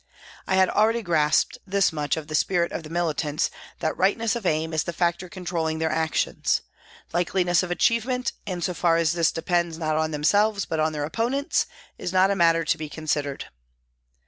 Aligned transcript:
I 0.47 0.55
had 0.55 0.67
already 0.67 1.03
grasped 1.03 1.59
this 1.67 1.93
much 1.93 2.17
of 2.17 2.25
the 2.27 2.33
spirit 2.33 2.71
of 2.71 2.81
the 2.81 2.89
militants 2.89 3.51
that 3.81 3.99
Tightness 3.99 4.35
of 4.35 4.47
aim 4.47 4.73
is 4.73 4.85
the 4.85 4.93
factor 4.93 5.29
controlling 5.29 5.77
their 5.77 5.91
actions; 5.91 6.63
likeliness 7.13 7.61
of 7.61 7.69
achievement, 7.69 8.31
in 8.47 8.63
so 8.63 8.73
far 8.73 8.97
as 8.97 9.13
this 9.13 9.31
depends 9.31 9.77
not 9.77 9.97
on 9.97 10.09
them 10.09 10.23
selves 10.23 10.65
but 10.65 10.79
on 10.79 10.91
their 10.93 11.05
opponents, 11.05 11.67
is 11.99 12.11
not 12.11 12.31
a 12.31 12.35
matter 12.35 12.65
to 12.65 12.77
be 12.79 12.89
considered. 12.89 13.45